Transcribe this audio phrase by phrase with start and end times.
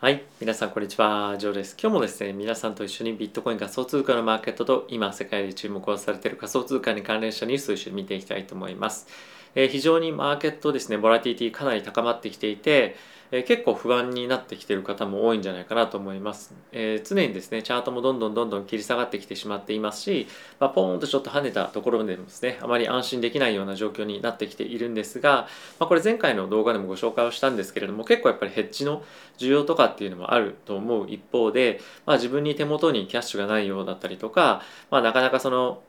[0.00, 1.76] はい、皆さんこんにちは、ジョーです。
[1.78, 9.06] 今日もですね、皆さんと一緒にビットコイン仮想通貨のマーケットと今世界で注目をされている仮想通貨に関連したニュースを一緒に見ていきたいと思います。
[9.54, 12.96] えー、非常にマーケットですね、ボラティティかなり高まってきていて、
[13.32, 20.26] え、結構不安になってきてる方も多いんじゃないかなと思います、えー、常にですねチャートもどんどんどんどん切り下がってきてしまっていますし、
[20.58, 25.48] まあ、ポーンとちょっと跳ねたところでもですねあまり安心できないような状況になってきているんですが、
[25.78, 29.02] まあ、これ前回の動画でもご紹介をしたんですけれども結構やっぱりヘッジの
[29.38, 35.82] 需要とかっていうのもあると思う一方で、まあ、自分に手元にキャッシュがないようだったりとか、まあ、なかなかその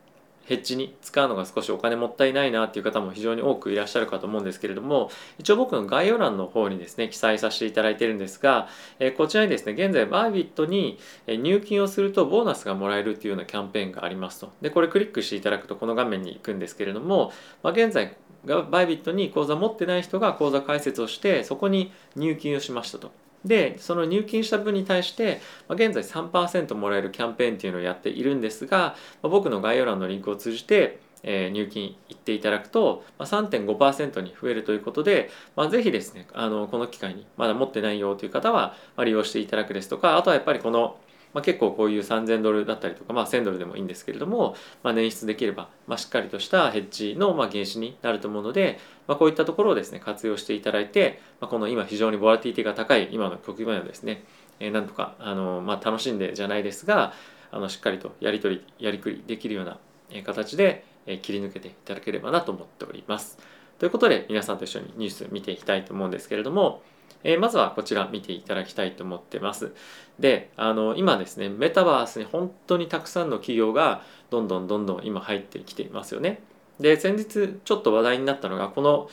[0.46, 8.68] ヘッジに使うのが少しお金もったいないなっていう方も非常に多くいらっしゃるかと思うんですけれども一応僕の概要欄の方にですね記載させていただいているんですが、
[9.00, 14.52] えこちらにですね現在バービットに入金をするとボーナスがもらえるっていうようなキャンペーンがありますと。
[14.62, 17.32] でこれクリックしていただくとこの画面に行くんですけれども、
[17.64, 23.12] まあ、現在バイビットに口座持ってない人が口座開設をしてそこに入金をしましたと。
[23.46, 40.98] でその入金した分に対して、まあ、現在3%もらえるキャンペーンっていうのをやっているんですが、まあ、僕の概要欄のリンクを通じて、えー、入金いっていただくと、まあ、3.5%に増えるということで、まあ、ぜひですねあのこの機会にまだ持ってないよという方は、まあ、利用していただくですとかあとはやっぱりこの
[41.34, 54.24] まあ、結構こういう3000ドルだったりとか、まあ、1000ドルでもいいんですけれども、まあ、捻出できれば、まあ、しっかりとしたヘッジのまあ原資になると思うので、まあ、こういったところをですね活用していただいて、まあ、この今非常にボラティティが高い今の局面をですね、
[54.60, 57.14] えー、なんとかあの、まあ、楽しんでじゃないですが
[57.52, 59.78] あのしっかりとやり取りやりくりできるような
[60.24, 60.86] 形で
[61.22, 63.38] 切り抜けていただければなと思っております。
[63.82, 66.84] ということで皆さんと一緒にニュース見ていきたいと思うんですけれども、
[67.24, 69.74] えー、まずはこちら見ていただきたいと思ってます。
[70.20, 76.42] で、あの今ですね、メタバースに本当にたくさんの企業がどんどんどんどん今入ってきていますよね。
[76.80, 79.10] で、先日ちょっと話題になったのが、この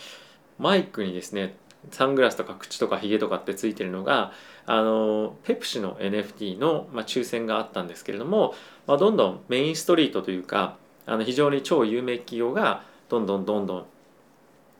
[0.58, 1.56] マイクにですね、
[1.90, 4.32] サングラスとか口とかヒゲとかってついてるのが
[4.66, 8.52] あのペプシの NFT の、まあ、抽選があったんですけれども、
[8.86, 13.86] まあ、どんどんメインストリートというかあの非常に超有名企業がどんどんどんどん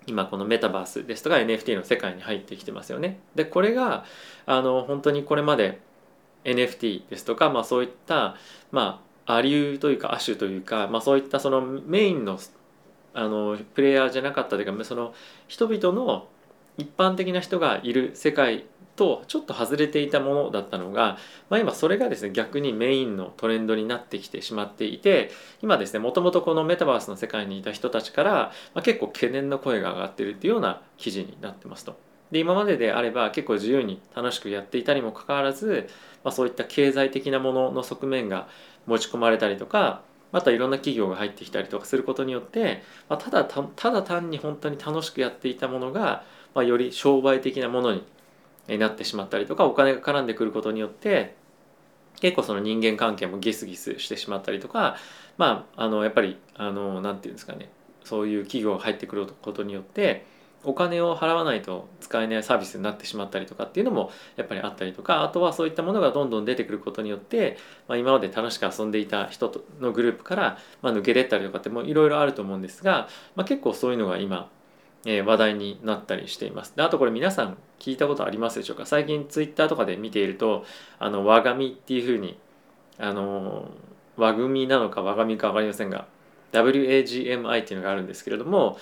[0.09, 3.21] 今このメタバースですとか NFT の世界に入ってきてますよね。
[3.35, 4.05] でこれが
[4.47, 5.81] あの本当にこれまで
[6.45, 8.37] NFT ですとか、まあ、そういった
[8.73, 12.39] まあアリューというか亜種というか、まあ、そういったそのメインの
[13.15, 15.13] あのプレイヤーじゃなかったというかその
[15.49, 16.29] 人々の
[16.77, 18.65] 一般的な人がいる世界
[18.99, 21.17] とちょっと外れていたものだったのが、
[21.49, 25.31] まあ、今それがですね逆にメインのトレンドになってきてしまっていて
[25.63, 28.33] 今ですねもともとこのメタバースの世界にいた人たちから、
[28.75, 31.97] まあ、結構懸念の声が上がってるっていうような記事になってますと。
[32.33, 35.89] で今までであれば結構自由に楽しくやっていたにもかかわらず、
[36.25, 38.49] まあ、そういった経済的なものの側面が
[38.87, 48.05] 持ち込まれたりとかまたいろんな企業が入ってきたりとかすることによって、まあ、ただただ単に本当に楽しくやっていたものが、まあ、より商売的なものに
[48.77, 51.35] なってしまったりとかお金が絡んでくることによって
[52.21, 54.97] 結構その人間関係もギスギスしてしまったりとか
[55.39, 57.71] まああのやっぱりあのなんていうんですかね
[58.05, 60.27] そういう企業が入ってくることによって
[60.65, 67.57] お金を払わないと使えないサービスになってしまったりとかっていうのもやっぱりあったりとかあとはそういったものがどんどん出てくることによって、
[67.87, 74.51] まあ、今まで楽しく遊んでいた人のグループから、まあ、抜け出ったりとかってもいろいろあると思うんですが、まあ、結構そういうのが今
[75.11, 76.77] え話題になったりしています。
[76.77, 78.85] であとこれ皆さん聞いたことありますでしょうか？
[78.85, 80.67] 最近ツイッターとかで見ていると
[80.99, 82.39] あの和紙っていうふうに
[82.99, 83.71] あの
[84.19, 86.07] 和組なのか和紙か分かりませんが
[86.53, 88.79] WAGMI っていうのがあるんですけれども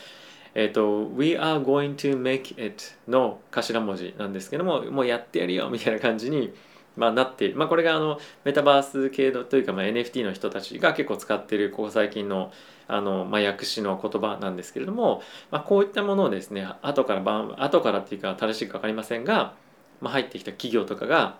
[0.54, 6.53] えっ、と We are going to make it の頭文字なんですけどももうやってやるよみたいな感じに
[6.97, 12.53] まあ、なっている、まあ、これがあのメタバース系のというか、まあ、NFT の人たちが結構使っているここ最近の
[12.89, 17.23] あの、まあ、訳詞の言葉なんですけれども、まあ、こういったものをですね後から
[17.59, 19.55] 後からっていうか正しいか分かりませんが、
[20.01, 21.37] まあ、入ってきた企業とかが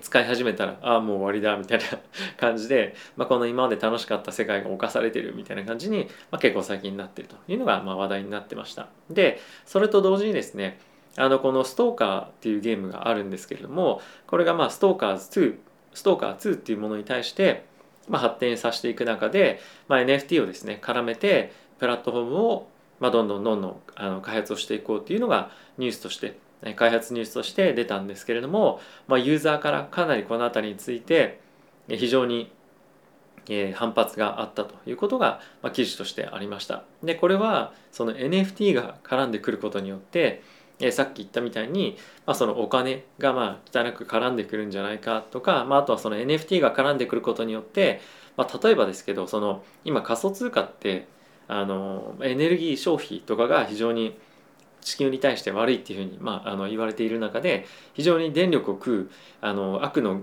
[0.00, 1.84] 使い始めたらああもう終わりだみたいな
[2.36, 8.88] 感じで、まあ、この今まで楽しかった世界が侵されてるみたいな感じに、まあ、結構最近になってるというのがまあ話題になってました。
[9.10, 10.80] でそれと同時にですね
[11.16, 15.56] あのこのストーカーっていうゲームがあるんですけれどもこれがまあストーカーズ2
[15.94, 17.64] ストーカー2っていうものに対して
[18.08, 22.68] まあ発展させていく中で、まあ、NFT をですね絡めてプラットフォームを
[23.00, 26.38] まあどんどんどんどんあの開発をしていこうっていうのがニュースとして
[26.74, 31.40] 開発ニュースとして出たんですけれども、まあ、ユーザーからかなりこの辺りについて
[31.88, 32.50] 非常に
[33.74, 35.40] 反発があったということが、
[35.72, 36.82] 記事としてありました。
[37.02, 40.42] でこれはその NFT が絡んでくることによって
[40.78, 41.96] えさっき言ったみたいに、
[42.26, 48.00] まあ、そのお金がまあ汚く絡んでくるんじゃないかとか、まあ、あとはその NFT が絡んでくることによって、
[48.36, 51.06] まあ、例えばですけどその今仮想通貨って
[51.48, 54.18] あのエネルギー消費とかが非常に
[54.80, 60.22] 地球に対して悪いっていうふうに、まあ、あの言われている中で非常に電力を食うあの悪の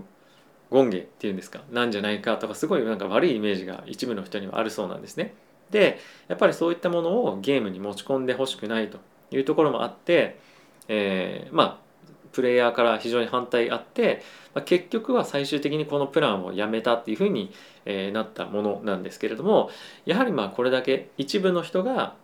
[0.70, 5.34] 権下っていうんですかなんじゃないかとかすごいなんか悪いイメージが一部の人にはあるそうなんですね。
[5.70, 5.98] で
[6.28, 8.98] やっぱりそういったものをゲームに持ち込んでほしくないと
[9.30, 10.38] いうところもあって、
[10.88, 11.84] えー、まあ
[12.32, 14.22] プレイヤーから非常に反対あって、
[14.54, 17.52] まあ、結局は最終的にこのプランをやめたっていうふうに、
[17.84, 19.70] えー、なったものなんですけれども
[20.04, 22.16] やはりまあこれだけ一部の人が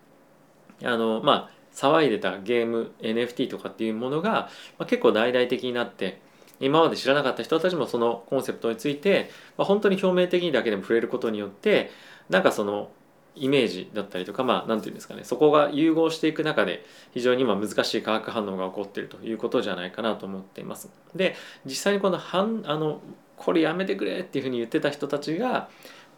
[0.82, 6.20] あのまあ騒いでたゲーム NFT とかっていうものが、まあ、結構大々的になって
[6.58, 11.90] 今まで知らなかった人たちもそのコンセプトについて、まあ、本当に表面的にだけでも触れることによって
[12.28, 12.90] なんかその
[13.40, 20.90] イメージだったりとかまあ何て言うんですかねそこが融合していく中で非常に今難しい化学反応が起こっているということじゃないかなと思っています。
[21.16, 21.34] で
[21.64, 23.00] 実際にこの反あの
[23.36, 25.68] これやめてくれっていうふうに言ってた人たちが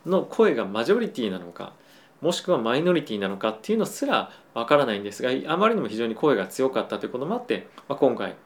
[0.04, 1.72] の声がマジョリティなのか
[2.20, 8.36] もしくはマイノリティなのかっていうのすらわからないんですがあまりにも非常に声が強かったということもあって、まあ、今回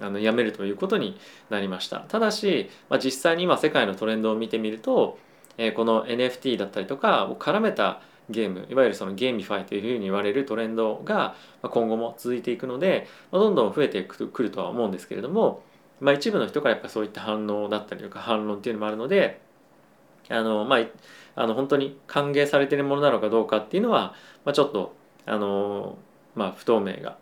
[0.00, 1.18] あのやめるということに
[1.50, 5.18] なりましたただし、まあ、実際に今世界のトレンドを見てみると、
[5.58, 15.62] えー、この NFT だったりとかを絡めたゲームいわゆるその GameFi というふうに言われるトレンドが今後も続いていくのでどんどん増えてくるとは思うんですけれども、
[16.00, 19.40] まあ、一部の人からやっぱそういった反応だったりとか反論っていうのもあるので
[20.28, 20.80] あのまあ
[21.34, 24.14] あの本当に歓迎されてるものなのかどうかっていうのは、
[24.44, 24.94] まあ、ちょっと
[25.24, 25.96] あの
[26.34, 27.16] まあ不透明が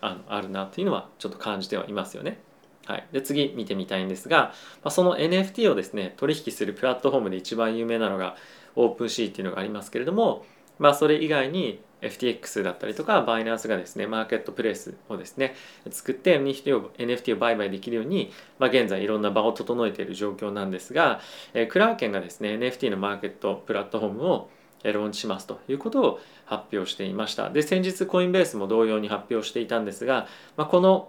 [0.00, 2.38] あのあるなっていうのはちょっと感じてはいますよね。
[2.86, 4.52] はい、で次見てみたいんですが、
[4.82, 8.36] まあ、その NFT をですね取引するプラットフォームで一番有名なのが
[8.76, 10.44] オープンシーっていうのがありますけれども、
[10.78, 15.54] まあ、それ以外に FTX だったりとかバイナンスがですねマーケットプレイスをですね
[15.90, 21.20] 作って NFT を NFT を売買できるように、まあ、現在いろんな場を整えている状況なんですが、
[21.54, 24.50] えクラーケンがですね NFT のマーケットプラットフォームを
[24.84, 27.50] ローンチしますということを発表していました。
[27.50, 31.08] で先日コインベースも同様に発表していたんですが、まあ、この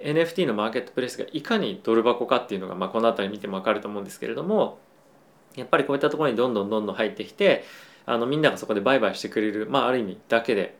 [0.00, 4.78] NFT のマーケットプレイスがいかにドル箱かっていうのが、まあ、この辺り見ても分かると思うんですけれども
[5.56, 7.64] やっぱりこういったところにどんどんどんどん入ってきて
[8.06, 10.76] あのみんながそこで売買してくれる、まあ、ある意味だけで、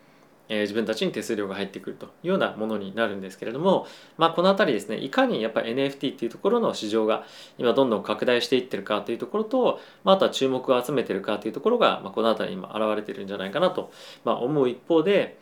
[0.49, 3.87] えー、自分たちに手数料が入ってくるというようなものになるんですけれども、
[4.19, 7.25] まあ、この辺りですねいかにやっぱり NFT っていうところの市場が
[7.57, 13.91] 今どんどん拡大していってるかというところと、まあ、あとは注目を集めてるかというところが、まあ、この辺りに今現れてるんじゃないかなと、
[14.25, 15.39] まあ、思う一方で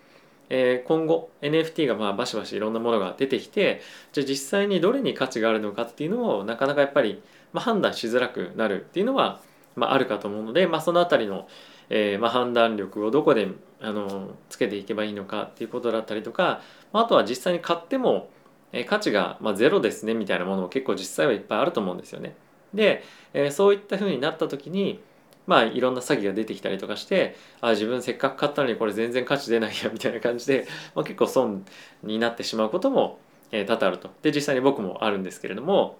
[0.55, 3.81] え今後 NFT がまあバシバシいろんなものが出てきて
[4.13, 7.23] じゃあ実際にどれに価値があるのかっていうのをなかなかやっぱり
[7.55, 9.41] まあ判断しづらくなるっていうのは
[9.77, 11.49] まああるかと思うので、まあ、その辺りの、
[11.89, 13.49] えまあ判断力をどこで
[13.81, 16.61] あのつけていけばいいのかっていうことだったりとか
[16.93, 18.29] まあとは実際に買っても
[18.73, 22.35] え価値がまゼロですねみたいなものも結構実際はいっぱいあると思うんですよね。
[22.75, 23.03] で、
[23.33, 25.01] えそういったふうになった時に
[25.53, 31.67] まあいろんな詐欺が出てきたりとかしてあ自分せっかく買ったのにこれ全然価値出ないやみたいな感じで、まあ、結構損
[32.03, 33.19] になってしまうことも、
[33.51, 35.99] え、多々あるとで実際に僕もあるんですけれども、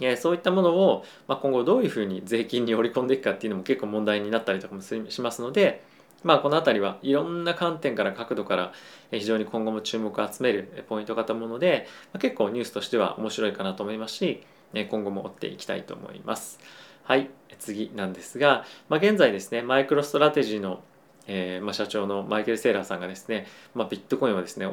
[0.00, 5.82] え、そういったものを、ま、今後どういうふうに税金に織り込んでいくかっていうのも結構問題になったりとかもしますので、
[6.22, 8.72] まあ、この辺りはいろんな観点から角度から
[9.10, 14.42] 非常に今後も注目を集めるポイントかと思うので、ま、結構ニュースとしては面白いかなと思いますし
[14.74, 16.60] 今後も追っていきたいと思います。
[17.08, 20.82] はい、次なんですが、まあ、現在ですね、マイクロストラテジーの、
[21.26, 24.68] えー、まあ、社長のマイケル・セーラーさんがですね、まあ、ビットコインをですね、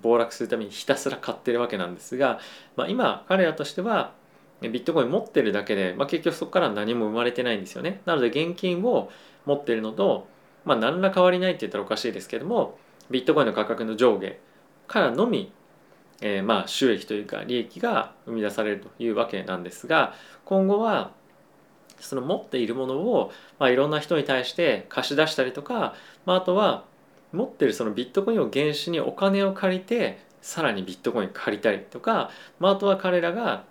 [0.00, 2.38] 暴落するためにひたすら買ってるわけなんですが、
[2.76, 4.12] まあ、今彼らとしては
[4.60, 8.02] ビットコイン持ってるだけで、まあ、結局そこから何も生まれてないんですよね。
[8.06, 9.10] なので現金を
[9.44, 10.28] 持ってるのと、
[10.64, 12.78] まあ、何ら変わりないって言ったらおかしいですけども
[13.10, 14.36] ビットコインの価格の上下
[14.86, 15.50] からのみ、
[16.20, 20.14] えー、まあ収益というか利益が生み出されるというわけなんですが
[20.44, 21.18] 今後は
[22.00, 25.94] その持っているものを、まあ、いろんな人に対して貸し出したりとか、
[26.26, 26.84] まあ、あとは
[27.32, 33.64] 持ってるそのビットコインを原資にお金を借りてさらにビットコイン借りたりとか、まあ、あとは彼らが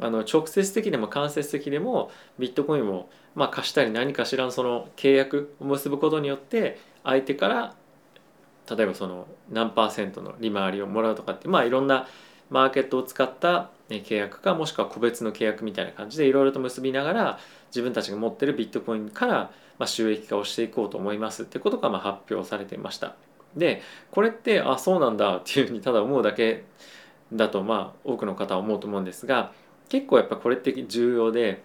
[0.00, 7.74] あの直接的でも間接的でもビットコインをまあ貸したり何かしらのその契約を結ぶことによって相手から
[8.68, 12.08] 例えばその何パーセントの利回りをもらうとかってまあいろんな
[12.50, 23.14] マーケットを使った契約かもしくは個別の契約みたいな感じでいろいろと結びながら自分たちが持ってるビットコインからま収益化をしていこうと思いますってことがま発表されていました。
[23.56, 26.64] でこれってあそうなんだっていうふうにただ思うだけ
[27.32, 29.52] だとまあ多くの方は思うと思うんですが
[29.88, 31.62] 結構やっぱこれって重要で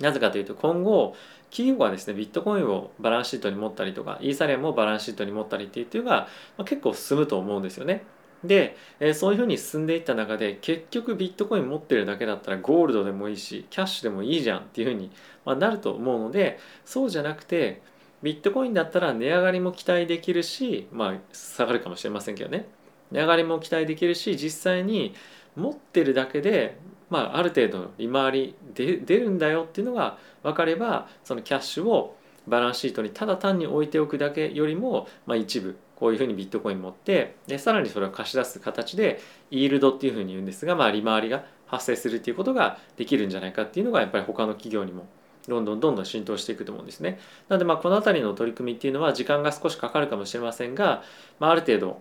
[0.00, 1.16] なぜかというと今後
[1.50, 8.04] 企業がですねビットコインをバランスシートに持ったりとかイーサリアムをバランスシートに持ったりっていうのが、まあ、結構進むと思うんですよね。
[8.44, 15.10] で、えー、そういうふうに進んでいった中で結局ビットコイン持ってるだけだったらゴールドでもいいしキャッシュでもいいじゃんっていうふうに、
[15.44, 17.82] まあ、なると思うのでそうじゃなくて
[18.22, 22.66] ビットコインだったら値上がりも期待できるしまあ下がるかもしれませんけどね。
[23.10, 25.14] 値上がりも期待できるし実際に
[25.56, 26.78] 持ってるだけで、
[27.10, 39.20] まあ、ある程度の利回りで出るんだよっていうのが分かればそのキャッシュをバランスシートにただ単に置いておくだけよりも、まあ、一部こういうふうにビットコイン持ってでさらにそれを貸し出す形で
[39.50, 45.06] イールドっていうふうに言うんですが、まあ、利回りが発生するっていうことができるんじゃないかっていうのがやっぱり他の企業にも
[45.48, 47.18] どんどんどんどん浸透していくと思うんですね。
[47.48, 51.02] なのでまあこの辺りの取り組みっていうのは時間が少しかかるかもしれませんが、
[51.38, 52.00] まあ、ある程度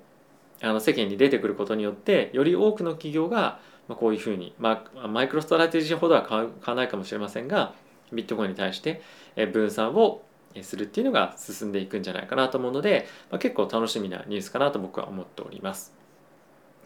[0.61, 3.59] あの世間に出てくることによってより多くの企業が
[3.89, 7.73] こういうふうに、まあ、マイクロストラテジーほどは買わないかもしれませんが
[8.13, 9.01] ビットコインに対して
[9.51, 10.21] 分散を
[10.61, 16.03] するっていうのが進んでいくんじゃないかなと思うので、まあ、結構楽しみなニュースかなと僕は思っております。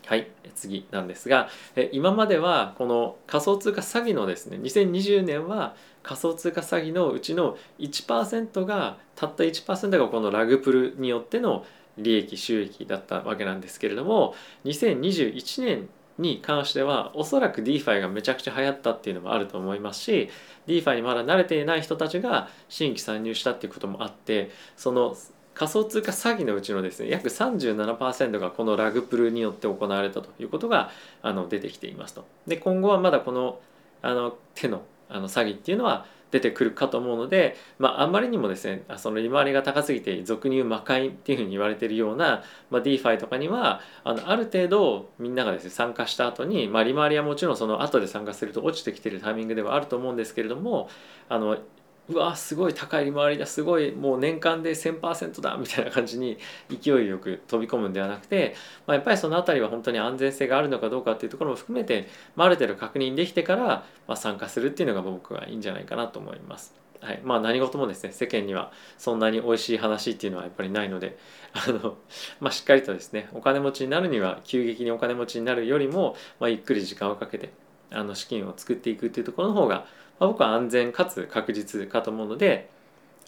[0.05, 1.49] はい、次なんですが
[1.91, 11.65] 今まではこの仮想通貨詐欺のですね2020年は仮想通貨詐欺のうちの1%がたった1%がこのラグプルによっての
[11.97, 14.33] 利益収益だったわけなんですけれども
[14.63, 20.29] 2021年に関してはおそらく DeFi がめちゃくちゃ流行ったっていうのもあると思いますし
[20.67, 25.15] DeFi にまだ慣れていない人たちが新規参入したっていうこともあってその
[25.53, 30.91] 仮想通貨詐欺のうちのですね約37%がこのラグプルによって行われたということが
[31.23, 32.25] あの出てきていますと。
[32.45, 33.59] で今後はまだこの
[34.03, 50.89] あの手のあの詐欺っていうのは出てくるかと思うので、まあ、あんまりにもですねその利回りが高すぎて俗に言う魔界っていうふうに言われているような、まあ、DeFi とかにはあのある程度みんながですね参加した後に、まあ、利回りはもちろんその後で参加すると落ちてきてるタイミングではあると思うんですけれども
[51.29, 51.57] あの
[52.09, 56.37] うわすごい高い利回りだすごいもう年間で1000%だみたいな感じに
[56.69, 63.65] 勢いよく飛び込むんではなくて、まあ、やっぱりその辺りは本当に安全性があるのかどうかっていうところも含めて、まあ、ある程度確認できてから、
[64.07, 66.73] まあ、参加するっていうのが僕はいいんじゃないかなと思います。
[67.01, 71.17] はいまあ、何事もですね世間にはそんなに美味しい話っていうのはやっぱりないので
[71.53, 71.97] あの、
[72.39, 77.51] まあ、しっかりとですねお金持ちになるには急激にお金持ちになるよりも、まあ、ゆっくり時間をかけて
[77.91, 79.85] あの資金を作っていくっていうところの方が
[80.19, 82.69] まあ、僕は安全かつ確実かと思うので、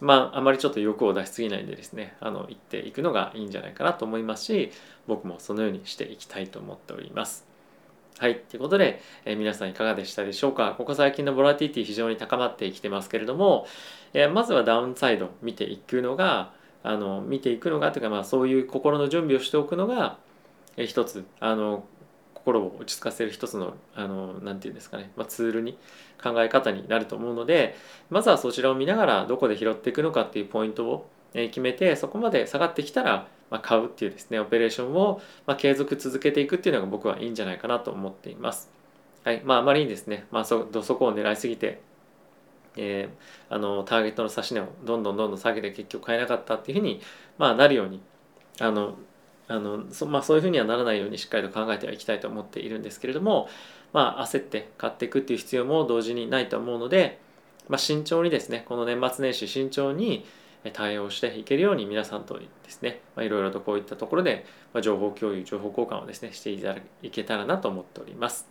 [0.01, 4.71] まあ、あまりちょっと欲を出しすぎないでですねあの行っていくのがいいんじゃないかなと思いますし
[5.07, 7.45] 僕もそのようにしていきたいと思っております。
[8.17, 8.39] はい。
[8.39, 10.75] ということで、えー、皆さんいかがでしたでしょうか？
[10.77, 13.65] ここ最近のボラティティ非常に高まってきてますけれども、
[14.13, 16.51] えー、まずはダウンサイド見ていくのが、
[16.83, 20.17] あの見ていくのがというか、まあ、そういう心の準備をしておくのが、
[20.75, 21.85] えー、一つあの
[22.39, 25.77] 心を落ち着かせる一つのあのなて言うんですかね、まあ、ツールに
[26.21, 27.75] 考え方になると思うので
[28.09, 33.27] まずはそちらを見ながらどこで拾っていくのかっていうポイントを決めてそこまで下がってきたら、
[33.61, 35.21] 買うっていうですねオペレーションを、
[35.57, 38.71] 継続続けていくっていうのが僕はいいんじゃないかなと思っています。
[39.23, 41.81] はいまあ、あまりにですね、まあそど、そこを狙いすぎて
[42.77, 47.01] えー、あのターゲットの指し値をどんどんどんどん下げて結局買えなかったっていうふうに、
[47.37, 48.01] まあ、なるように
[48.59, 48.95] あの
[49.49, 53.49] あのそ,、まあ、そういうふうにはならないようにしっかりと考えてはいきたいと思っているんですけれども、
[53.91, 57.19] まあ、焦って買っていくっていう必要も同時にないと思うので、
[57.67, 60.23] まあ、慎重にですねこの年末年始慎重に
[60.73, 64.45] 対応していけるように皆さんとですね、いろいろとこういったところで
[64.81, 68.47] 情報共有情報交換をですねしていただけたらなと思っております。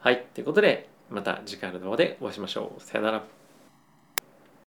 [0.00, 2.82] はいということでまた次回の動画でお会いしましょう。
[2.82, 3.39] さよなら。